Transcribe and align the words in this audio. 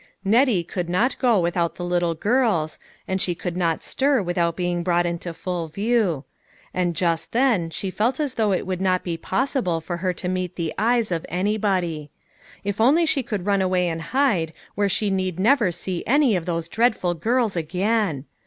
Nettie 0.25 0.63
could 0.63 0.89
not 0.89 1.15
go 1.19 1.39
without 1.39 1.75
the 1.75 1.85
little 1.85 2.15
girls, 2.15 2.79
and 3.07 3.21
she 3.21 3.35
could 3.35 3.55
not 3.55 3.83
stir 3.83 4.19
without 4.23 4.55
being 4.55 4.81
brought 4.81 5.05
into 5.05 5.31
full 5.31 5.67
view. 5.67 6.25
And 6.73 6.95
just 6.95 7.33
then 7.33 7.69
she 7.69 7.91
felt 7.91 8.19
as 8.19 8.33
though 8.33 8.51
it 8.51 8.65
would 8.65 8.81
not 8.81 9.03
be 9.03 9.15
possible 9.15 9.79
for 9.79 9.97
her 9.97 10.11
to 10.11 10.27
meet 10.27 10.55
the 10.55 10.73
eyes 10.75 11.11
of 11.11 11.23
anybody. 11.29 12.09
If 12.63 12.81
only 12.81 13.05
she 13.05 13.21
could 13.21 13.45
run 13.45 13.61
away 13.61 13.87
and 13.87 14.01
hide, 14.01 14.53
where 14.73 14.89
she 14.89 15.11
need 15.11 15.39
never 15.39 15.71
see 15.71 16.03
any 16.07 16.35
of 16.35 16.47
those 16.47 16.67
dreadful 16.67 17.13
girls 17.13 17.55
again 17.55 18.25